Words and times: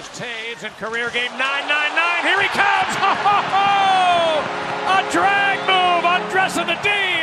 Here's 0.00 0.18
Taves 0.18 0.64
in 0.64 0.72
career 0.80 1.10
game 1.10 1.30
999. 1.36 2.24
Here 2.24 2.40
he 2.40 2.48
comes. 2.56 2.94
Ho, 3.04 3.12
ho, 3.20 3.36
ho! 3.52 4.40
A 4.96 5.12
drag 5.12 5.60
move, 5.68 6.08
undressing 6.08 6.66
the 6.66 6.78
D. 6.80 7.19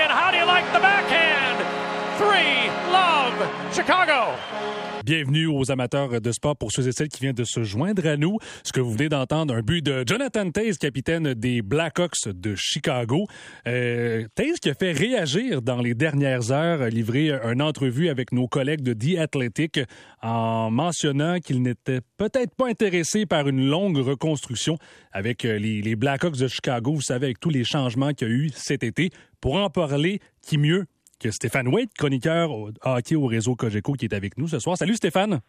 Bienvenue 5.05 5.45
aux 5.45 5.69
amateurs 5.69 6.19
de 6.19 6.31
sport 6.31 6.55
pour 6.57 6.71
ceux 6.71 6.87
et 6.87 6.91
celles 6.91 7.09
qui 7.09 7.21
viennent 7.21 7.35
de 7.35 7.43
se 7.43 7.61
joindre 7.63 8.07
à 8.07 8.17
nous. 8.17 8.39
Ce 8.63 8.71
que 8.71 8.79
vous 8.79 8.91
venez 8.91 9.07
d'entendre, 9.07 9.53
un 9.53 9.61
but 9.61 9.85
de 9.85 10.03
Jonathan 10.03 10.49
Taze, 10.49 10.79
capitaine 10.79 11.35
des 11.35 11.61
Blackhawks 11.61 12.27
de 12.27 12.55
Chicago. 12.55 13.27
Euh, 13.67 14.25
Taze 14.33 14.59
qui 14.59 14.71
a 14.71 14.73
fait 14.73 14.93
réagir 14.93 15.61
dans 15.61 15.79
les 15.79 15.93
dernières 15.93 16.51
heures, 16.51 16.89
livré 16.89 17.29
une 17.29 17.61
entrevue 17.61 18.09
avec 18.09 18.31
nos 18.31 18.47
collègues 18.47 18.81
de 18.81 18.93
The 18.93 19.19
Athletic 19.19 19.79
en 20.23 20.71
mentionnant 20.71 21.39
qu'il 21.39 21.61
n'était 21.61 22.01
peut-être 22.17 22.55
pas 22.55 22.69
intéressé 22.69 23.27
par 23.27 23.47
une 23.47 23.69
longue 23.69 23.97
reconstruction 23.97 24.77
avec 25.11 25.43
les, 25.43 25.83
les 25.83 25.95
Blackhawks 25.95 26.37
de 26.37 26.47
Chicago. 26.47 26.95
Vous 26.95 27.01
savez, 27.01 27.27
avec 27.27 27.39
tous 27.39 27.51
les 27.51 27.63
changements 27.63 28.13
qu'il 28.13 28.27
y 28.27 28.31
a 28.31 28.33
eu 28.33 28.49
cet 28.55 28.83
été. 28.83 29.11
Pour 29.39 29.55
en 29.57 29.69
parler, 29.69 30.19
qui 30.41 30.57
mieux 30.57 30.85
Stéphane 31.31 31.67
Waite, 31.67 31.89
chroniqueur 31.97 32.51
au 32.51 32.69
hockey 32.83 33.15
au 33.15 33.25
réseau 33.25 33.55
Cogeco, 33.55 33.93
qui 33.93 34.05
est 34.05 34.13
avec 34.13 34.37
nous 34.37 34.47
ce 34.47 34.59
soir. 34.59 34.77
Salut 34.77 34.95
Stéphane. 34.95 35.41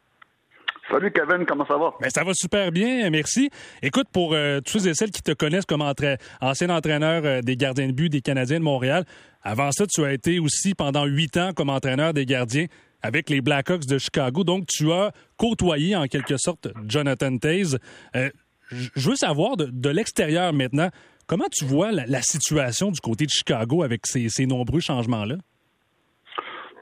Salut 0.91 1.12
Kevin, 1.12 1.44
comment 1.44 1.66
ça 1.66 1.77
va? 1.77 1.92
Ben, 2.00 2.08
ça 2.08 2.24
va 2.24 2.32
super 2.32 2.72
bien, 2.72 3.10
merci. 3.10 3.50
Écoute, 3.82 4.06
pour 4.10 4.32
euh, 4.32 4.60
tous 4.60 4.78
ceux 4.78 4.88
et 4.88 4.94
celles 4.94 5.10
qui 5.10 5.20
te 5.20 5.32
connaissent 5.32 5.66
comme 5.66 5.82
ancien 5.82 6.70
entraîneur 6.70 7.22
euh, 7.24 7.42
des 7.42 7.56
gardiens 7.56 7.88
de 7.88 7.92
but 7.92 8.08
des 8.08 8.22
Canadiens 8.22 8.58
de 8.58 8.64
Montréal, 8.64 9.04
avant 9.42 9.70
ça, 9.70 9.86
tu 9.86 10.02
as 10.02 10.12
été 10.12 10.38
aussi 10.38 10.74
pendant 10.74 11.04
huit 11.04 11.36
ans 11.36 11.52
comme 11.54 11.69
entraîneur 11.69 12.14
des 12.14 12.24
gardiens 12.24 12.66
avec 13.02 13.28
les 13.28 13.42
Blackhawks 13.42 13.84
de 13.84 13.98
Chicago. 13.98 14.44
Donc, 14.44 14.66
tu 14.66 14.91
as 14.91 15.12
côtoyé 15.36 15.94
en 15.94 16.06
quelque 16.06 16.38
sorte 16.38 16.69
Jonathan 16.86 17.36
Taze. 17.36 17.78
Euh, 18.16 18.30
je 18.70 19.10
veux 19.10 19.16
savoir 19.16 19.58
de, 19.58 19.66
de 19.66 19.88
l'extérieur 19.91 20.55
maintenant, 20.55 20.88
comment 21.27 21.47
tu 21.53 21.66
vois 21.66 21.92
la, 21.92 22.06
la, 22.06 22.22
situation 22.22 22.91
du 22.91 23.00
côté 23.00 23.27
de 23.27 23.30
Chicago 23.30 23.82
avec 23.82 24.06
ces, 24.06 24.30
ces 24.30 24.47
nombreux 24.47 24.80
changements-là? 24.80 25.36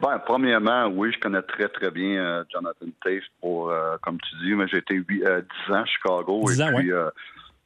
Ben, 0.01 0.19
premièrement, 0.19 0.89
oui, 0.89 1.13
je 1.13 1.19
connais 1.19 1.43
très, 1.43 1.69
très 1.69 1.91
bien 1.91 2.19
euh, 2.19 2.45
Jonathan 2.53 2.87
Taves 3.03 3.23
pour, 3.41 3.71
euh, 3.71 3.97
comme 4.03 4.19
tu 4.21 4.37
dis, 4.45 4.55
mais 4.55 4.69
j'ai 4.69 4.79
été 4.79 4.95
euh, 4.97 5.43
10 5.69 5.73
ans 5.73 5.83
à 5.83 5.85
Chicago. 5.87 6.43
10 6.47 6.63
ans, 6.63 6.69
et 6.71 6.75
puis, 6.75 6.93
ouais. 6.93 7.01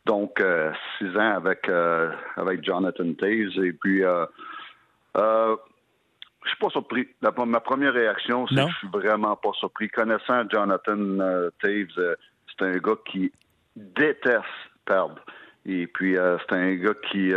donc, 0.07 0.43
6 0.99 1.17
ans 1.17 1.37
avec, 1.37 1.69
avec 2.37 2.65
Jonathan 2.65 3.13
Taves. 3.15 3.65
Et 3.65 3.73
puis, 3.73 4.03
je 4.03 5.57
suis 6.47 6.59
pas 6.59 6.71
surpris. 6.71 7.09
La, 7.21 7.33
ma 7.45 7.61
première 7.61 7.95
réaction, 7.95 8.47
c'est 8.47 8.55
que 8.55 8.71
je 8.71 8.77
suis 8.77 8.89
vraiment 8.89 9.37
pas 9.37 9.53
surpris. 9.55 9.89
Connaissant 9.89 10.49
Jonathan 10.49 11.51
Taves, 11.61 12.17
c'est 12.49 12.65
un 12.65 12.77
gars 12.79 12.97
qui 13.07 13.33
déteste 13.75 14.45
perdre. 14.85 15.21
Et 15.67 15.87
puis, 15.89 16.17
c'est 16.17 16.57
un 16.57 16.75
gars 16.77 16.95
qui 17.11 17.33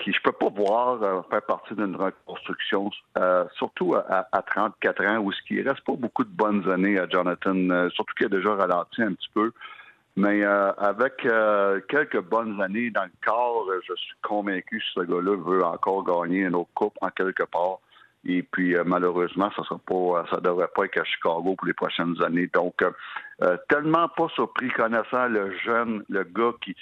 qui 0.00 0.12
je 0.12 0.20
peux 0.22 0.32
pas 0.32 0.48
voir 0.48 1.02
euh, 1.02 1.22
faire 1.30 1.42
partie 1.42 1.74
d'une 1.74 1.96
reconstruction, 1.96 2.90
euh, 3.18 3.44
surtout 3.56 3.94
à, 3.94 4.26
à, 4.32 4.42
34 4.42 5.04
ans, 5.04 5.18
où 5.18 5.32
ce 5.32 5.42
qui 5.42 5.60
reste 5.60 5.84
pas 5.84 5.94
beaucoup 5.94 6.24
de 6.24 6.30
bonnes 6.30 6.68
années 6.70 6.98
à 6.98 7.08
Jonathan, 7.08 7.54
euh, 7.54 7.90
surtout 7.90 8.14
qu'il 8.14 8.26
a 8.26 8.28
déjà 8.30 8.54
ralenti 8.54 9.02
un 9.02 9.12
petit 9.12 9.30
peu. 9.34 9.52
Mais 10.14 10.44
avec 10.44 11.26
quelques 11.88 12.20
bonnes 12.20 12.60
années 12.60 12.90
dans 12.90 13.04
le 13.04 13.10
corps, 13.24 13.66
je 13.88 13.94
suis 13.94 14.14
convaincu 14.20 14.78
que 14.78 15.00
ce 15.00 15.06
gars-là 15.06 15.36
veut 15.38 15.64
encore 15.64 16.04
gagner 16.04 16.40
une 16.40 16.54
autre 16.54 16.68
coupe 16.74 16.92
en 17.00 17.08
quelque 17.08 17.44
part. 17.44 17.78
Et 18.26 18.42
puis 18.42 18.76
malheureusement, 18.84 19.50
ça 19.56 19.64
sera 19.64 19.78
pas, 19.78 20.26
ça 20.30 20.38
devrait 20.42 20.68
pas 20.76 20.84
être 20.84 21.00
à 21.00 21.04
Chicago 21.04 21.54
pour 21.56 21.66
les 21.66 21.72
prochaines 21.72 22.14
années. 22.22 22.50
Donc, 22.52 22.84
tellement 23.70 24.06
pas 24.10 24.28
surpris 24.34 24.68
connaissant 24.68 25.28
le 25.28 25.56
jeune, 25.64 26.04
le 26.10 26.24
gars 26.24 26.52
qui, 26.60 26.76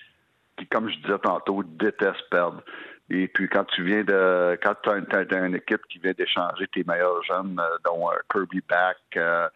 qui, 0.56 0.66
comme 0.66 0.90
je 0.90 0.96
disais 0.96 1.18
tantôt, 1.22 1.62
déteste 1.62 2.28
perdre. 2.32 2.64
Et 3.10 3.26
puis 3.26 3.48
quand 3.48 3.64
tu 3.64 3.82
viens 3.82 4.04
de 4.04 4.58
quand 4.62 4.74
tu 4.82 4.90
as, 4.90 5.44
une 5.44 5.56
équipe 5.56 5.82
qui 5.88 5.98
vient 5.98 6.12
d'échanger 6.16 6.68
tes 6.68 6.84
meilleurs 6.84 7.22
jeunes, 7.24 7.60
euh, 7.60 7.76
dont 7.84 8.08
euh, 8.08 8.14
Kirby 8.32 8.62
Back, 8.68 8.98
euh, 9.16 9.48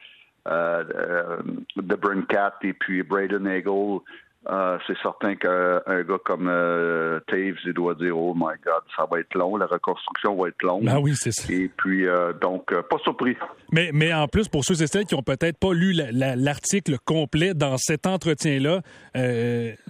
euh, 0.48 1.38
The 1.76 1.96
Brincat 1.96 2.54
et 2.62 2.72
puis 2.72 3.02
Braden 3.02 3.46
Eagle, 3.46 4.00
euh, 4.50 4.78
c'est 4.86 4.96
certain 5.02 5.36
qu'un 5.36 5.80
gars 5.86 6.18
comme 6.24 6.48
euh, 6.48 7.18
Taves, 7.28 7.56
il 7.64 7.72
doit 7.72 7.94
dire 7.94 8.16
Oh 8.16 8.34
my 8.34 8.54
God, 8.64 8.82
ça 8.94 9.06
va 9.10 9.20
être 9.20 9.34
long, 9.34 9.56
la 9.56 9.66
reconstruction 9.66 10.36
va 10.36 10.48
être 10.48 10.62
longue. 10.62 10.84
Ben 10.84 10.98
oui, 10.98 11.14
c'est 11.14 11.32
ça. 11.32 11.50
Et 11.50 11.70
puis, 11.74 12.06
euh, 12.06 12.32
donc, 12.34 12.66
pas 12.72 12.98
surpris. 13.02 13.36
Mais, 13.72 13.90
mais 13.94 14.12
en 14.12 14.28
plus, 14.28 14.48
pour 14.48 14.64
ceux 14.64 14.82
et 14.82 14.86
celles 14.86 15.06
qui 15.06 15.14
n'ont 15.14 15.22
peut-être 15.22 15.58
pas 15.58 15.72
lu 15.72 15.92
l'article 15.92 16.92
la, 16.92 16.96
la, 16.96 16.98
complet 17.04 17.54
dans 17.54 17.78
cet 17.78 18.06
entretien-là, 18.06 18.82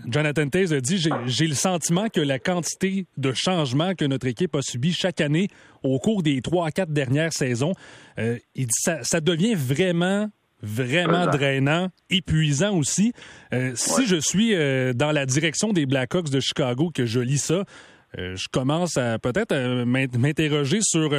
Jonathan 0.09 0.49
Taves 0.49 0.73
a 0.73 0.81
dit 0.81 1.05
J'ai 1.27 1.47
le 1.47 1.55
sentiment 1.55 2.09
que 2.09 2.21
la 2.21 2.39
quantité 2.39 3.07
de 3.17 3.33
changements 3.33 3.95
que 3.95 4.05
notre 4.05 4.27
équipe 4.29 4.55
a 4.55 4.63
subi 4.63 4.93
chaque 4.93 5.21
année 5.21 5.49
au 5.83 5.99
cours 5.99 6.23
des 6.23 6.41
trois 6.43 6.67
à 6.67 6.71
quatre 6.71 6.93
dernières 6.93 7.33
saisons, 7.33 7.73
il 8.17 8.67
dit 8.67 8.69
ça, 8.71 9.03
ça 9.03 9.21
devient 9.21 9.55
vraiment 9.55 10.29
vraiment 10.65 11.27
drainant, 11.27 11.89
épuisant 12.11 12.77
aussi. 12.77 13.13
Euh, 13.53 13.73
si 13.75 14.01
ouais. 14.01 14.07
je 14.07 14.17
suis 14.17 14.55
euh, 14.55 14.93
dans 14.93 15.13
la 15.13 15.27
direction 15.27 15.73
des 15.73 15.87
Blackhawks 15.87 16.31
de 16.31 16.41
Chicago, 16.41 16.91
que 16.93 17.07
je 17.07 17.21
lis 17.21 17.39
ça, 17.39 17.65
euh, 18.19 18.35
je 18.37 18.49
commence 18.51 18.97
à 18.97 19.19
peut-être 19.19 19.85
m'interroger 19.85 20.79
sur 20.83 21.11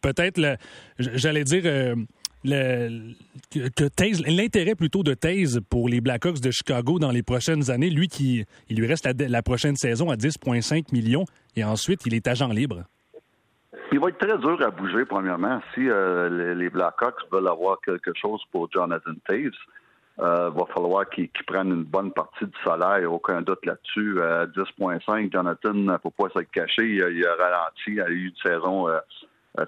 peut-être, 0.00 0.58
j'allais 0.98 1.44
dire, 1.44 1.96
le, 2.44 3.14
que 3.50 4.30
l'intérêt 4.30 4.74
plutôt 4.74 5.02
de 5.02 5.14
Taze 5.14 5.60
pour 5.68 5.88
les 5.88 6.00
Blackhawks 6.00 6.40
de 6.40 6.50
Chicago 6.50 6.98
dans 6.98 7.10
les 7.10 7.22
prochaines 7.22 7.70
années. 7.70 7.90
Lui 7.90 8.08
qui, 8.08 8.44
il 8.68 8.76
lui 8.76 8.86
reste 8.86 9.06
la, 9.06 9.28
la 9.28 9.42
prochaine 9.42 9.76
saison 9.76 10.10
à 10.10 10.16
10,5 10.16 10.92
millions 10.92 11.24
et 11.56 11.64
ensuite 11.64 12.00
il 12.06 12.14
est 12.14 12.26
agent 12.28 12.48
libre. 12.48 12.84
Il 13.94 14.00
va 14.00 14.08
être 14.08 14.18
très 14.18 14.36
dur 14.38 14.60
à 14.60 14.70
bouger, 14.72 15.04
premièrement. 15.04 15.62
Si 15.72 15.88
euh, 15.88 16.54
les, 16.56 16.68
Blackhawks 16.68 17.30
veulent 17.30 17.46
avoir 17.46 17.80
quelque 17.80 18.10
chose 18.20 18.42
pour 18.50 18.68
Jonathan 18.72 19.12
Taves, 19.24 19.52
euh, 20.18 20.50
va 20.50 20.66
falloir 20.74 21.08
qu'ils 21.08 21.28
qu 21.28 21.44
prennent 21.44 21.68
une 21.68 21.84
bonne 21.84 22.10
partie 22.10 22.44
du 22.44 22.58
salaire, 22.64 23.12
aucun 23.12 23.40
doute 23.42 23.64
là-dessus. 23.64 24.16
Euh, 24.18 24.48
10,5, 24.48 25.32
Jonathan, 25.32 25.74
il 25.74 25.84
ne 25.84 25.96
faut 25.98 26.10
pas 26.10 26.28
se 26.34 26.40
cacher, 26.40 26.82
il 26.84 27.24
a, 27.24 27.36
ralenti, 27.36 27.82
il 27.86 28.00
a 28.00 28.08
eu 28.08 28.26
une 28.30 28.50
saison 28.50 28.88
euh, 28.88 28.98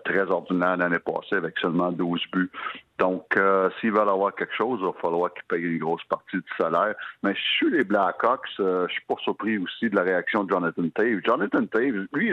très 0.04 0.28
ordinaire 0.28 0.76
l'année 0.76 0.98
passée 0.98 1.36
avec 1.36 1.56
seulement 1.60 1.92
12 1.92 2.20
buts. 2.32 2.50
Donc, 2.98 3.36
euh, 3.36 3.70
s'ils 3.78 3.92
veulent 3.92 4.08
avoir 4.08 4.34
quelque 4.34 4.56
chose, 4.56 4.80
il 4.82 4.86
va 4.86 4.92
falloir 5.00 5.32
qu'ils 5.34 5.44
payent 5.44 5.72
une 5.72 5.78
grosse 5.78 6.04
partie 6.08 6.38
du 6.38 6.52
salaire. 6.58 6.96
Mais 7.22 7.36
suis 7.36 7.70
les 7.70 7.84
Blackhawks, 7.84 8.48
je 8.58 8.88
suis 8.90 9.04
pas 9.06 9.14
surpris 9.22 9.56
aussi 9.58 9.88
de 9.88 9.94
la 9.94 10.02
réaction 10.02 10.42
de 10.42 10.50
Jonathan 10.50 10.82
Taves. 10.96 11.20
Jonathan 11.24 11.64
Taves, 11.66 12.08
lui, 12.12 12.32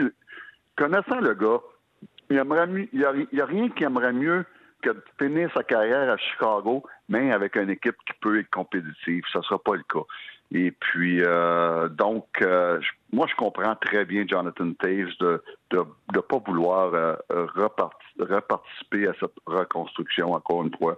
connaissant 0.76 1.20
le 1.20 1.34
gars, 1.34 1.60
il 2.30 2.34
n'y 2.36 3.04
a, 3.04 3.42
a, 3.42 3.46
rien 3.46 3.68
qui 3.70 3.84
aimerait 3.84 4.12
mieux 4.12 4.44
que 4.82 4.90
de 4.90 5.02
finir 5.18 5.50
sa 5.54 5.62
carrière 5.62 6.10
à 6.10 6.16
Chicago, 6.16 6.84
mais 7.08 7.32
avec 7.32 7.56
une 7.56 7.70
équipe 7.70 7.96
qui 8.06 8.12
peut 8.20 8.38
être 8.38 8.50
compétitive. 8.50 9.22
Ça 9.32 9.38
ne 9.38 9.44
sera 9.44 9.58
pas 9.58 9.74
le 9.76 9.82
cas. 9.82 10.04
Et 10.52 10.70
puis, 10.70 11.22
euh, 11.24 11.88
donc, 11.88 12.26
euh, 12.42 12.80
moi, 13.12 13.26
je 13.28 13.34
comprends 13.34 13.74
très 13.76 14.04
bien 14.04 14.24
Jonathan 14.28 14.72
Taves 14.74 15.10
de 15.20 15.42
ne 15.72 15.78
de, 15.78 15.84
de 16.12 16.20
pas 16.20 16.38
vouloir 16.46 16.94
euh, 16.94 17.16
reparti 17.28 17.96
reparticiper 18.18 19.08
à 19.08 19.12
cette 19.18 19.34
reconstruction, 19.46 20.32
encore 20.32 20.62
une 20.62 20.76
fois. 20.76 20.96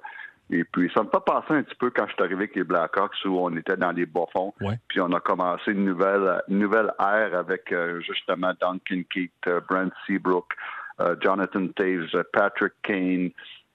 Et 0.50 0.62
puis, 0.65 0.92
ça 0.94 1.03
me 1.03 1.09
fait 1.09 1.25
penser 1.25 1.54
un 1.54 1.62
petit 1.62 1.75
peu 1.76 1.91
quand 1.91 2.06
je 2.06 2.12
suis 2.12 2.22
arrivé 2.22 2.44
avec 2.44 2.54
les 2.54 2.65
Blackhawks 2.65 3.16
où 3.25 3.38
on 3.41 3.56
était 3.56 3.76
dans 3.76 3.92
les 3.92 4.04
bas-fonds. 4.04 4.53
Ouais. 4.60 4.78
Puis, 4.88 5.00
on 5.00 5.10
a 5.12 5.20
commencé 5.20 5.72
une 5.72 5.86
nouvelle, 5.86 6.42
une 6.48 6.59
nouvelle 6.59 6.92
ère 6.98 7.34
avec 7.34 7.75
justement 8.00 8.53
Duncan 8.60 9.03
Keith, 9.10 9.48
Brent 9.69 9.92
Seabrook. 10.06 10.53
Uh, 10.98 11.14
Jonathan 11.20 11.68
Taves, 11.76 12.24
Patrick 12.32 12.72
Kane, 12.82 13.30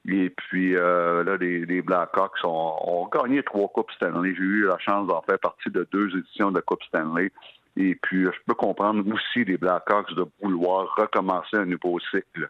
et 0.07 0.31
puis 0.31 0.75
euh, 0.75 1.23
là, 1.23 1.37
les, 1.37 1.65
les 1.65 1.81
Blackhawks 1.81 2.43
ont, 2.43 3.07
gagné 3.13 3.43
trois 3.43 3.67
Coupes 3.67 3.91
Stanley. 3.91 4.33
J'ai 4.35 4.41
eu 4.41 4.67
la 4.67 4.79
chance 4.79 5.07
d'en 5.07 5.21
faire 5.21 5.39
partie 5.39 5.69
de 5.69 5.87
deux 5.91 6.17
éditions 6.17 6.51
de 6.51 6.59
Coupe 6.61 6.84
Stanley. 6.84 7.31
Et 7.78 7.96
puis, 8.01 8.25
je 8.25 8.40
peux 8.46 8.55
comprendre 8.55 9.03
aussi 9.13 9.46
les 9.46 9.57
Blackhawks 9.57 10.13
de 10.16 10.25
vouloir 10.41 10.93
recommencer 10.97 11.57
un 11.57 11.66
nouveau 11.66 11.99
cycle. 11.99 12.49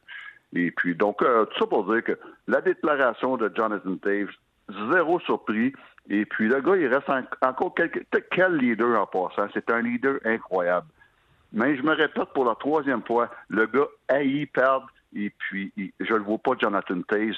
Et 0.54 0.72
puis, 0.72 0.96
donc, 0.96 1.22
euh, 1.22 1.46
tout 1.46 1.60
ça 1.60 1.68
pour 1.68 1.92
dire 1.92 2.04
que 2.04 2.18
la 2.48 2.62
déclaration 2.62 3.38
de 3.38 3.52
Jonathan 3.54 3.96
Taves, 3.98 4.32
zéro 4.92 5.20
surpris. 5.20 5.74
Et 6.10 6.26
puis, 6.26 6.48
le 6.48 6.62
gars, 6.62 6.78
il 6.78 6.88
reste 6.88 7.10
en, 7.10 7.22
encore 7.48 7.76
quelques... 7.76 8.06
Quel 8.32 8.56
leader 8.56 9.00
en 9.02 9.06
passant? 9.06 9.50
C'est 9.54 9.70
un 9.70 9.82
leader 9.82 10.16
incroyable. 10.26 10.88
Mais 11.52 11.76
je 11.76 11.82
me 11.82 11.94
répète 11.94 12.30
pour 12.34 12.46
la 12.46 12.56
troisième 12.56 13.04
fois, 13.04 13.30
le 13.50 13.66
gars 13.68 13.88
haït 14.08 14.46
perdre 14.48 14.88
et 15.16 15.32
puis 15.38 15.74
il, 15.76 15.92
je 16.00 16.14
ne 16.14 16.20
le 16.20 16.24
vois 16.24 16.38
pas 16.38 16.52
Jonathan 16.60 17.02
Taze 17.02 17.36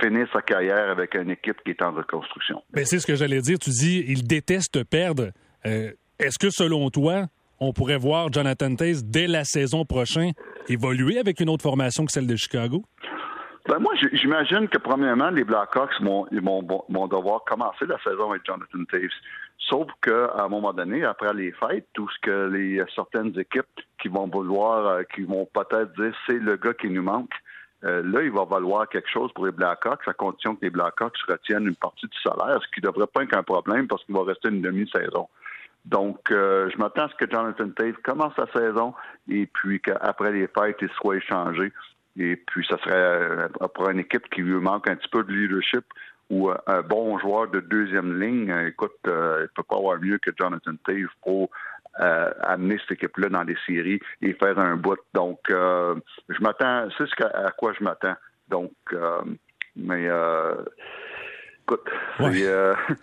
finir 0.00 0.26
sa 0.32 0.42
carrière 0.42 0.90
avec 0.90 1.14
une 1.14 1.30
équipe 1.30 1.56
qui 1.64 1.70
est 1.70 1.82
en 1.82 1.92
reconstruction. 1.92 2.62
Ben, 2.72 2.84
c'est 2.84 2.98
ce 2.98 3.06
que 3.06 3.14
j'allais 3.14 3.40
dire. 3.40 3.58
Tu 3.58 3.70
dis 3.70 4.04
il 4.06 4.26
déteste 4.26 4.84
perdre. 4.84 5.30
Euh, 5.66 5.92
Est-ce 6.18 6.38
que 6.38 6.50
selon 6.50 6.90
toi, 6.90 7.26
on 7.60 7.72
pourrait 7.72 7.98
voir 7.98 8.32
Jonathan 8.32 8.74
Taze 8.74 9.04
dès 9.04 9.26
la 9.26 9.44
saison 9.44 9.84
prochaine 9.84 10.32
évoluer 10.68 11.18
avec 11.18 11.40
une 11.40 11.48
autre 11.48 11.62
formation 11.62 12.04
que 12.04 12.12
celle 12.12 12.26
de 12.26 12.36
Chicago? 12.36 12.84
Ben 13.68 13.78
moi, 13.78 13.92
j'imagine 14.12 14.68
que 14.68 14.78
premièrement, 14.78 15.30
les 15.30 15.44
Blackhawks 15.44 16.00
vont, 16.00 16.26
vont, 16.88 17.06
devoir 17.06 17.44
commencer 17.44 17.86
la 17.86 17.96
saison 18.02 18.30
avec 18.30 18.44
Jonathan 18.44 18.84
Taves. 18.90 19.08
Sauf 19.58 19.88
qu'à 20.02 20.34
un 20.42 20.48
moment 20.48 20.72
donné, 20.72 21.04
après 21.04 21.32
les 21.32 21.52
fêtes, 21.52 21.86
tout 21.92 22.08
ce 22.08 22.18
que 22.20 22.48
les 22.48 22.82
certaines 22.94 23.38
équipes 23.38 23.80
qui 24.00 24.08
vont 24.08 24.26
vouloir, 24.26 24.86
euh, 24.86 25.02
qui 25.14 25.22
vont 25.22 25.48
peut-être 25.54 25.92
dire 25.94 26.12
c'est 26.26 26.40
le 26.40 26.56
gars 26.56 26.74
qui 26.74 26.90
nous 26.90 27.02
manque, 27.02 27.30
euh, 27.84 28.02
là, 28.04 28.22
il 28.22 28.32
va 28.32 28.44
valoir 28.44 28.88
quelque 28.88 29.08
chose 29.08 29.32
pour 29.32 29.46
les 29.46 29.52
Blackhawks 29.52 30.06
à 30.06 30.12
condition 30.12 30.56
que 30.56 30.64
les 30.64 30.70
Blackhawks 30.70 31.16
retiennent 31.28 31.66
une 31.66 31.76
partie 31.76 32.06
du 32.06 32.18
salaire, 32.18 32.60
ce 32.62 32.68
qui 32.74 32.80
ne 32.84 32.90
devrait 32.90 33.06
pas 33.06 33.22
être 33.22 33.36
un 33.36 33.42
problème 33.44 33.86
parce 33.86 34.04
qu'il 34.04 34.14
va 34.14 34.24
rester 34.24 34.48
une 34.48 34.62
demi-saison. 34.62 35.28
Donc, 35.84 36.30
euh, 36.30 36.70
je 36.70 36.78
m'attends 36.78 37.06
à 37.06 37.08
ce 37.08 37.14
que 37.14 37.30
Jonathan 37.30 37.68
Tate 37.70 37.96
commence 38.04 38.34
sa 38.36 38.46
saison 38.52 38.94
et 39.28 39.46
puis 39.46 39.80
qu'après 39.80 40.32
les 40.32 40.48
fêtes, 40.48 40.78
il 40.80 40.88
soit 40.90 41.16
échangé. 41.16 41.72
Et 42.18 42.36
puis, 42.36 42.66
ça 42.68 42.76
serait 42.78 42.94
euh, 42.94 43.48
pour 43.74 43.88
une 43.88 44.00
équipe 44.00 44.28
qui 44.30 44.42
lui 44.42 44.54
manque 44.54 44.88
un 44.88 44.96
petit 44.96 45.08
peu 45.08 45.24
de 45.24 45.32
leadership 45.32 45.84
ou 46.30 46.50
un 46.50 46.82
bon 46.82 47.18
joueur 47.18 47.48
de 47.48 47.60
deuxième 47.60 48.20
ligne. 48.20 48.54
Écoute, 48.68 48.92
il 49.04 49.10
ne 49.10 49.46
peut 49.54 49.62
pas 49.62 49.76
avoir 49.76 50.00
mieux 50.00 50.18
que 50.18 50.30
Jonathan 50.38 50.72
Tate 50.84 51.06
pour 51.22 51.50
euh, 52.00 52.30
amener 52.40 52.78
cette 52.78 52.92
équipe-là 52.92 53.28
dans 53.28 53.42
les 53.42 53.56
séries 53.66 54.00
et 54.22 54.32
faire 54.32 54.58
un 54.58 54.76
bout. 54.76 54.98
Donc, 55.12 55.40
euh, 55.50 55.94
je 56.30 56.40
m'attends, 56.40 56.88
c'est 56.96 57.04
ce 57.04 57.24
à 57.24 57.50
quoi 57.50 57.74
je 57.78 57.84
m'attends. 57.84 58.14
Donc, 58.48 58.72
euh, 58.94 59.20
mais 59.76 60.08
écoute, 61.64 61.86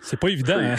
c'est 0.00 0.18
pas 0.18 0.28
évident. 0.28 0.58
Hein? 0.60 0.74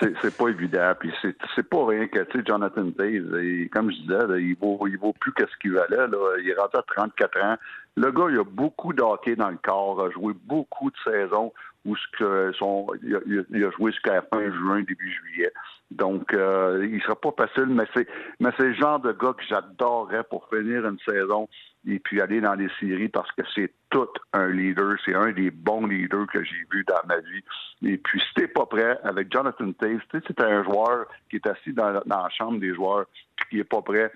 C'est 0.00 0.36
pas 0.36 0.48
évident. 0.48 0.92
Puis 0.98 1.12
c'est 1.22 1.68
pas 1.68 1.86
rien 1.86 2.06
que, 2.06 2.20
tu 2.24 2.38
sais, 2.38 2.44
Jonathan 2.46 2.90
Taze, 2.90 3.68
comme 3.72 3.90
je 3.90 3.96
disais, 4.02 4.42
il 4.42 4.56
vaut, 4.56 4.86
il 4.86 4.98
vaut 4.98 5.14
plus 5.14 5.32
que 5.32 5.46
ce 5.46 5.56
qu'il 5.60 5.72
valait. 5.72 6.08
Là. 6.08 6.36
Il 6.40 6.48
est 6.48 6.58
à 6.58 6.68
34 6.68 7.42
ans. 7.42 7.56
Le 7.96 8.10
gars, 8.10 8.26
il 8.30 8.38
a 8.38 8.44
beaucoup 8.44 8.92
de 8.92 9.02
hockey 9.02 9.36
dans 9.36 9.50
le 9.50 9.58
corps, 9.62 10.04
a 10.04 10.10
joué 10.10 10.34
beaucoup 10.44 10.90
de 10.90 10.96
saisons 11.04 11.52
où 11.84 11.96
ce 11.96 12.06
que 12.16 12.52
son, 12.58 12.86
il, 13.02 13.16
a, 13.16 13.70
joué 13.70 13.90
jusqu'à 13.90 14.22
fin 14.22 14.50
juin, 14.50 14.82
début 14.82 15.10
juillet. 15.10 15.52
Donc, 15.90 16.32
euh, 16.32 16.88
il 16.90 17.02
sera 17.02 17.16
pas 17.16 17.32
facile, 17.36 17.66
mais 17.66 17.84
c'est, 17.94 18.06
mais 18.40 18.50
c'est 18.56 18.68
le 18.68 18.74
genre 18.74 19.00
de 19.00 19.12
gars 19.12 19.34
que 19.36 19.44
j'adorerais 19.48 20.24
pour 20.24 20.48
finir 20.48 20.86
une 20.86 20.98
saison 21.06 21.48
et 21.86 21.98
puis 21.98 22.20
aller 22.20 22.40
dans 22.40 22.54
les 22.54 22.68
séries 22.78 23.08
parce 23.08 23.30
que 23.32 23.42
c'est 23.54 23.72
tout 23.90 24.08
un 24.32 24.48
leader. 24.48 24.96
C'est 25.04 25.14
un 25.14 25.32
des 25.32 25.50
bons 25.50 25.86
leaders 25.86 26.26
que 26.32 26.42
j'ai 26.44 26.64
vu 26.70 26.84
dans 26.86 27.06
ma 27.06 27.18
vie. 27.18 27.42
Et 27.82 27.98
puis, 27.98 28.20
si 28.20 28.34
t'es 28.34 28.48
pas 28.48 28.66
prêt, 28.66 28.98
avec 29.02 29.32
Jonathan 29.32 29.72
Taves, 29.72 30.00
c'est 30.12 30.40
un 30.40 30.62
joueur 30.64 31.06
qui 31.28 31.36
est 31.36 31.46
assis 31.46 31.72
dans, 31.72 32.02
la 32.06 32.28
chambre 32.36 32.60
des 32.60 32.74
joueurs 32.74 33.06
qui 33.50 33.58
est 33.58 33.64
pas 33.64 33.82
prêt 33.82 34.12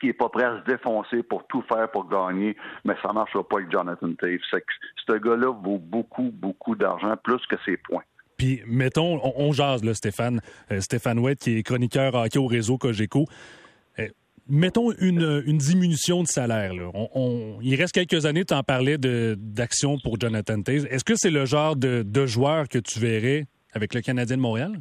qui 0.00 0.08
est 0.08 0.14
pas 0.14 0.30
prêt 0.30 0.44
à 0.44 0.60
se 0.60 0.64
défoncer 0.64 1.22
pour 1.22 1.46
tout 1.46 1.62
faire 1.68 1.90
pour 1.90 2.08
gagner, 2.08 2.56
mais 2.86 2.94
ça 3.02 3.12
marchera 3.12 3.46
pas 3.46 3.58
avec 3.58 3.70
Jonathan 3.70 4.14
Taves. 4.14 4.38
Ce 4.50 5.12
gars-là 5.12 5.52
vaut 5.52 5.78
beaucoup, 5.78 6.30
beaucoup 6.32 6.74
d'argent, 6.74 7.14
plus 7.22 7.44
que 7.46 7.56
ses 7.66 7.76
points. 7.76 8.02
Puis, 8.38 8.62
mettons, 8.66 9.20
on, 9.22 9.52
jase, 9.52 9.84
là, 9.84 9.94
Stéphane, 9.94 10.40
euh, 10.72 10.80
Stéphane 10.80 11.18
Ouette, 11.18 11.40
qui 11.40 11.58
est 11.58 11.62
chroniqueur 11.62 12.14
hockey 12.14 12.38
au 12.38 12.46
réseau 12.46 12.78
Cogeco. 12.78 13.26
Mettons 14.48 14.92
une, 14.98 15.42
diminution 15.58 16.22
de 16.22 16.28
salaire. 16.28 16.72
il 17.62 17.74
reste 17.76 17.94
quelques 17.94 18.26
années, 18.26 18.44
tu 18.44 18.54
en 18.54 18.62
parlais 18.62 18.98
d'action 18.98 19.96
pour 20.02 20.20
Jonathan 20.20 20.60
Taves. 20.60 20.86
Est-ce 20.90 21.04
que 21.04 21.14
c'est 21.16 21.30
le 21.30 21.46
genre 21.46 21.76
de, 21.76 22.02
de 22.02 22.26
joueur 22.26 22.68
que 22.68 22.78
tu 22.78 22.98
verrais 22.98 23.46
avec 23.72 23.94
le 23.94 24.00
Canadien 24.02 24.36
de 24.36 24.42
Montréal? 24.42 24.80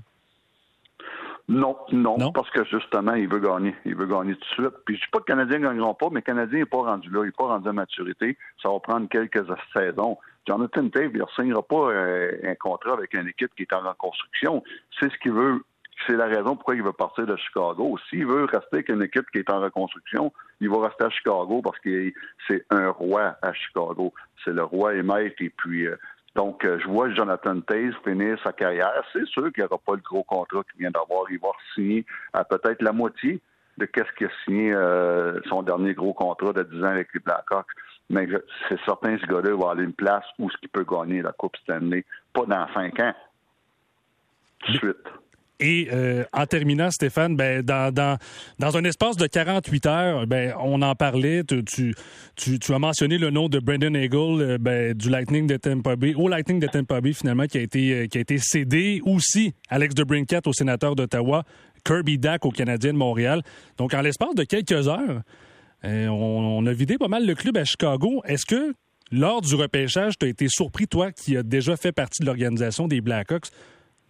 Non, 1.49 1.75
non, 1.91 2.31
parce 2.31 2.49
que 2.51 2.63
justement, 2.65 3.15
il 3.15 3.27
veut 3.27 3.39
gagner. 3.39 3.75
Il 3.83 3.95
veut 3.95 4.05
gagner 4.05 4.33
tout 4.35 4.39
de 4.39 4.63
suite. 4.63 4.77
Puis 4.85 4.95
je 4.95 5.01
dis 5.01 5.07
pas 5.11 5.19
que 5.19 5.25
les 5.27 5.33
Canadiens 5.33 5.59
ne 5.59 5.63
gagneront 5.65 5.93
pas, 5.93 6.07
mais 6.09 6.19
le 6.19 6.21
Canadien 6.21 6.59
n'est 6.59 6.65
pas 6.65 6.77
rendu 6.77 7.09
là. 7.09 7.21
Il 7.23 7.25
n'est 7.25 7.31
pas 7.31 7.47
rendu 7.47 7.67
à 7.67 7.73
maturité. 7.73 8.37
Ça 8.61 8.69
va 8.69 8.79
prendre 8.79 9.09
quelques 9.09 9.45
saisons. 9.73 10.17
Jonathan 10.47 10.89
il 10.95 11.11
ne 11.11 11.25
signera 11.35 11.61
pas 11.61 11.91
euh, 11.91 12.31
un 12.43 12.55
contrat 12.55 12.93
avec 12.93 13.13
une 13.13 13.27
équipe 13.27 13.51
qui 13.55 13.63
est 13.63 13.73
en 13.73 13.81
reconstruction. 13.81 14.63
C'est 14.99 15.11
ce 15.11 15.17
qu'il 15.19 15.33
veut. 15.33 15.61
C'est 16.05 16.15
la 16.15 16.25
raison 16.25 16.55
pourquoi 16.55 16.75
il 16.75 16.83
veut 16.83 16.93
partir 16.93 17.25
de 17.25 17.35
Chicago. 17.35 17.97
S'il 18.09 18.25
veut 18.25 18.45
rester 18.45 18.67
avec 18.73 18.89
une 18.89 19.03
équipe 19.03 19.29
qui 19.31 19.39
est 19.39 19.49
en 19.49 19.61
reconstruction, 19.61 20.33
il 20.59 20.69
va 20.69 20.87
rester 20.87 21.05
à 21.05 21.09
Chicago 21.09 21.61
parce 21.61 21.79
que 21.79 22.11
c'est 22.47 22.65
un 22.69 22.89
roi 22.89 23.35
à 23.41 23.53
Chicago. 23.53 24.13
C'est 24.43 24.53
le 24.53 24.63
roi 24.63 24.95
et 24.95 25.03
maître. 25.03 25.35
Et 25.39 25.49
puis, 25.49 25.87
euh, 25.87 25.95
donc, 26.35 26.65
euh, 26.65 26.79
je 26.79 26.87
vois 26.87 27.09
Jonathan 27.11 27.59
Taze 27.61 27.93
finir 28.03 28.37
sa 28.43 28.51
carrière. 28.53 29.03
C'est 29.13 29.25
sûr 29.27 29.51
qu'il 29.53 29.63
n'y 29.63 29.67
aura 29.67 29.77
pas 29.77 29.93
le 29.93 30.01
gros 30.01 30.23
contrat 30.23 30.63
qu'il 30.71 30.81
vient 30.81 30.91
d'avoir. 30.91 31.25
Il 31.29 31.39
va 31.39 31.49
signer 31.75 32.05
à 32.33 32.43
peut-être 32.43 32.81
la 32.81 32.91
moitié 32.91 33.39
de 33.77 33.85
qu'est-ce 33.85 34.11
qu'il 34.17 34.27
a 34.27 34.31
signé 34.45 34.73
euh, 34.73 35.39
son 35.47 35.63
dernier 35.63 35.93
gros 35.93 36.13
contrat 36.13 36.53
de 36.53 36.63
10 36.63 36.83
ans 36.83 36.87
avec 36.87 37.09
les 37.13 37.19
Blackhawks. 37.19 37.71
Mais 38.09 38.27
c'est 38.67 38.79
certain 38.85 39.17
ce 39.17 39.25
gars-là 39.25 39.55
va 39.55 39.71
aller 39.71 39.83
une 39.83 39.93
place 39.93 40.25
où 40.37 40.49
ce 40.49 40.57
qu'il 40.57 40.69
peut 40.69 40.85
gagner 40.85 41.21
la 41.21 41.31
Coupe 41.31 41.55
Stanley. 41.57 42.03
Pas 42.33 42.45
dans 42.45 42.67
5 42.73 42.99
ans. 42.99 43.13
Suite. 44.75 45.22
Et 45.59 45.87
euh, 45.91 46.23
en 46.33 46.45
terminant, 46.45 46.89
Stéphane, 46.89 47.35
ben, 47.35 47.61
dans, 47.61 47.93
dans, 47.93 48.17
dans, 48.59 48.75
un 48.75 48.83
espace 48.83 49.17
de 49.17 49.27
48 49.27 49.85
heures, 49.85 50.27
ben, 50.27 50.53
on 50.59 50.81
en 50.81 50.95
parlait, 50.95 51.43
tu, 51.43 51.63
tu, 52.35 52.59
tu, 52.59 52.73
as 52.73 52.79
mentionné 52.79 53.17
le 53.17 53.29
nom 53.29 53.49
de 53.49 53.59
Brendan 53.59 53.95
Eagle 53.95 54.41
euh, 54.41 54.57
ben, 54.59 54.93
du 54.93 55.09
Lightning 55.09 55.45
de 55.45 55.57
Tampa 55.57 55.95
Bay, 55.95 56.15
au 56.15 56.27
Lightning 56.27 56.59
de 56.59 56.67
Tampa 56.67 57.01
Bay 57.01 57.13
finalement, 57.13 57.45
qui 57.45 57.59
a 57.59 57.61
été, 57.61 57.93
euh, 57.93 58.07
qui 58.07 58.17
a 58.17 58.21
été 58.21 58.39
cédé 58.39 59.01
aussi, 59.05 59.53
Alex 59.69 59.93
de 59.93 60.03
Brincat 60.03 60.41
au 60.47 60.53
sénateur 60.53 60.95
d'Ottawa, 60.95 61.43
Kirby 61.85 62.17
Dack 62.17 62.45
au 62.45 62.51
Canadien 62.51 62.93
de 62.93 62.97
Montréal. 62.97 63.41
Donc 63.77 63.93
en 63.93 64.01
l'espace 64.01 64.33
de 64.35 64.43
quelques 64.43 64.87
heures, 64.87 65.21
on, 65.83 66.09
on, 66.09 66.65
a 66.65 66.73
vidé 66.73 66.97
pas 66.97 67.09
mal 67.09 67.25
le 67.25 67.35
club 67.35 67.57
à 67.57 67.65
Chicago. 67.65 68.21
Est-ce 68.25 68.45
que 68.45 68.73
lors 69.11 69.41
du 69.41 69.53
repêchage, 69.53 70.17
tu 70.17 70.25
as 70.25 70.29
été 70.29 70.47
surpris, 70.49 70.87
toi 70.87 71.11
qui 71.11 71.37
as 71.37 71.43
déjà 71.43 71.77
fait 71.77 71.91
partie 71.91 72.21
de 72.21 72.25
l'organisation 72.25 72.87
des 72.87 72.99
Blackhawks, 72.99 73.49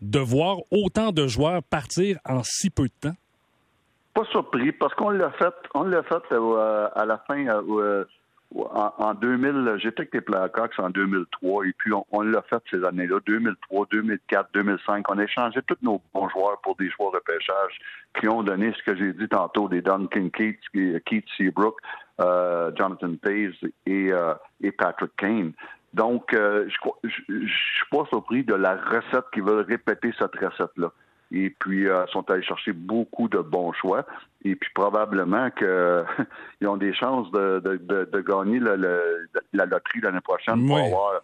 de 0.03 0.19
voir 0.19 0.57
autant 0.69 1.11
de 1.11 1.27
joueurs 1.27 1.63
partir 1.63 2.17
en 2.25 2.44
si 2.44 2.69
peu 2.69 2.83
de 2.83 3.09
temps? 3.09 3.15
Pas 4.13 4.25
surpris, 4.25 4.71
parce 4.73 4.94
qu'on 4.94 5.09
l'a 5.09 5.31
fait, 5.31 5.53
on 5.73 5.83
l'a 5.83 6.03
fait 6.03 6.21
euh, 6.31 6.88
à 6.94 7.05
la 7.05 7.17
fin, 7.25 7.47
euh, 7.47 8.05
en, 8.53 9.13
2000, 9.15 9.77
j'étais 9.81 10.01
avec 10.01 10.13
les 10.13 10.19
Blackhawks 10.19 10.77
en 10.77 10.89
2003, 10.89 11.65
et 11.65 11.73
puis 11.75 11.91
on, 12.11 12.21
l'a 12.21 12.44
fait 12.44 12.61
ces 12.69 12.83
années-là, 12.83 13.19
2003, 13.25 13.88
2004, 13.91 14.50
2005. 14.53 15.09
On 15.09 15.17
a 15.17 15.23
échangé 15.23 15.61
tous 15.65 15.77
nos 15.81 16.00
bons 16.13 16.29
joueurs 16.29 16.59
pour 16.61 16.75
des 16.75 16.89
joueurs 16.91 17.13
de 17.13 17.19
pêchage 17.25 17.79
qui 18.19 18.27
ont 18.27 18.44
donné 18.44 18.71
ce 18.77 18.83
que 18.83 18.95
j'ai 18.95 19.13
dit 19.13 19.27
tantôt, 19.27 19.67
des 19.67 19.81
Duncan 19.81 20.29
Keith, 20.29 20.59
Keith 21.06 21.25
Seabrook, 21.35 21.77
euh, 22.21 22.71
Jonathan 22.75 23.13
et, 23.88 24.11
et 24.61 24.71
Patrick 24.73 25.15
Kane. 25.17 25.53
Donc, 25.94 26.34
euh, 26.34 26.68
je 27.04 27.34
ne 27.34 27.48
suis 27.48 27.86
pas 27.92 28.06
surpris 28.10 28.44
de 28.44 28.56
la 28.56 28.75
recette 28.75 29.25
qu'ils 29.31 29.44
veulent 29.44 29.66
répéter 29.66 30.12
cette 30.18 30.36
recette-là. 30.36 30.92
Et 31.31 31.50
puis, 31.50 31.88
euh, 31.88 32.06
sont 32.07 32.30
allés 32.30 32.44
chercher 32.44 32.73
beaucoup 32.73 33.28
de 33.28 33.40
bons 33.40 33.73
choix. 33.73 34.06
Et 34.44 34.56
puis, 34.56 34.69
probablement 34.73 35.50
qu'ils 35.52 36.68
ont 36.68 36.78
des 36.78 36.94
chances 36.94 37.31
de, 37.31 38.21
gagner 38.21 38.59
la 38.59 39.66
loterie 39.66 40.02
l'année 40.02 40.21
prochaine 40.21 40.66
pour 40.68 40.78
avoir 40.78 41.21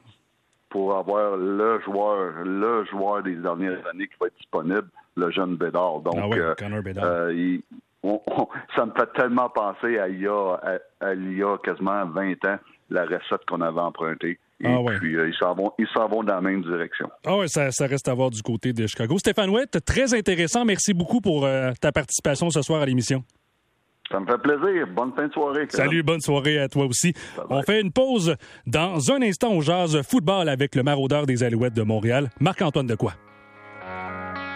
pour 0.69 0.95
avoir 0.95 1.35
le 1.35 1.79
joueur, 1.81 2.43
le 2.45 2.85
joueur 2.85 3.23
des 3.23 3.35
dernières 3.35 3.85
années 3.87 4.07
qui 4.07 4.13
va 4.19 4.27
être 4.27 4.37
disponible, 4.37 4.87
le 5.15 5.31
jeune 5.31 5.55
Bédard. 5.55 6.01
Donc, 6.01 6.15
ah 6.15 6.29
euh, 6.35 6.53
ça 8.75 8.85
me 8.85 8.91
fait 8.91 9.11
tellement 9.13 9.49
penser 9.49 9.97
à 9.97 10.07
il 10.07 10.21
y 10.21 10.27
a, 10.27 10.59
à, 11.01 11.13
il 11.13 11.37
y 11.37 11.43
a 11.43 11.57
quasiment 11.57 12.05
20 12.05 12.45
ans, 12.45 12.59
la 12.89 13.05
recette 13.05 13.45
qu'on 13.47 13.61
avait 13.61 13.79
empruntée. 13.79 14.39
Et 14.61 14.67
ah 14.67 14.79
puis, 14.99 15.15
euh, 15.15 15.29
ils 15.29 15.35
s'en 15.35 15.55
vont, 15.55 15.71
vont 16.09 16.23
dans 16.23 16.35
la 16.35 16.41
même 16.41 16.61
direction. 16.61 17.09
Ah 17.25 17.37
ouais, 17.37 17.47
ça, 17.47 17.69
reste 17.87 18.07
à 18.09 18.13
voir 18.13 18.29
du 18.29 18.41
côté 18.41 18.73
de 18.73 18.87
Chicago. 18.87 19.17
Stéphane 19.17 19.49
Ouette, 19.49 19.79
très 19.85 20.13
intéressant. 20.13 20.65
Merci 20.65 20.93
beaucoup 20.93 21.21
pour 21.21 21.45
euh, 21.45 21.71
ta 21.79 21.93
participation 21.93 22.49
ce 22.49 22.61
soir 22.61 22.81
à 22.81 22.85
l'émission. 22.85 23.23
Ça 24.11 24.19
me 24.19 24.25
fait 24.25 24.37
plaisir. 24.39 24.87
Bonne 24.87 25.13
fin 25.15 25.27
de 25.27 25.33
soirée. 25.33 25.65
Salut, 25.69 26.03
bonne 26.03 26.19
soirée 26.19 26.59
à 26.59 26.67
toi 26.67 26.85
aussi. 26.85 27.13
On 27.49 27.61
fait 27.61 27.79
une 27.79 27.91
pause 27.91 28.35
dans 28.65 29.11
un 29.11 29.21
instant 29.21 29.53
au 29.53 29.61
jazz 29.61 30.01
football 30.01 30.49
avec 30.49 30.75
le 30.75 30.83
maraudeur 30.83 31.25
des 31.25 31.43
Alouettes 31.43 31.75
de 31.75 31.83
Montréal, 31.83 32.29
Marc-Antoine 32.39 32.87
de 32.87 32.95
quoi. 32.95 33.13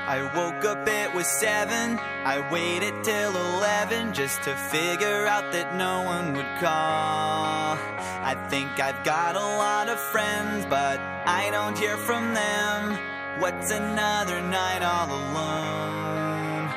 I 0.05 0.19
woke 0.35 0.65
up, 0.65 0.92
was 1.23 1.31
seven. 1.31 1.97
I 2.25 2.45
waited 2.51 3.01
till 3.01 3.33
eleven 3.33 4.13
just 4.13 4.43
to 4.43 4.53
figure 4.55 5.25
out 5.25 5.53
that 5.53 5.73
no 5.75 6.03
one 6.03 6.33
would 6.33 6.51
call. 6.59 7.77
I 8.31 8.35
think 8.49 8.69
I've 8.79 9.05
got 9.05 9.35
a 9.35 9.47
lot 9.63 9.87
of 9.87 9.99
friends, 10.11 10.65
but 10.65 10.99
I 11.25 11.49
don't 11.51 11.77
hear 11.77 11.95
from 11.95 12.33
them. 12.33 12.99
What's 13.39 13.71
another 13.71 14.41
night 14.41 14.83
all 14.83 15.09
alone? 15.21 16.67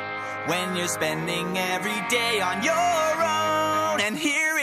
When 0.47 0.77
you're 0.77 0.95
spending 1.01 1.59
every 1.59 2.01
day 2.09 2.41
on 2.41 2.63
your 2.63 3.15
own, 3.19 4.01
and 4.01 4.17
here 4.17 4.56